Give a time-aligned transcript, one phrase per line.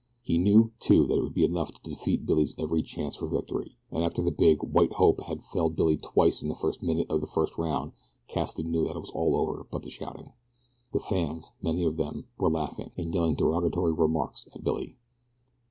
[0.23, 3.77] He knew, too, that it would be enough to defeat Billy's every chance for victory,
[3.91, 7.21] and after the big "white hope" had felled Billy twice in the first minute of
[7.21, 7.91] the first round
[8.27, 10.31] Cassidy knew that it was all over but the shouting.
[10.91, 14.97] The fans, many of them, were laughing, and yelling derogatory remarks at Billy.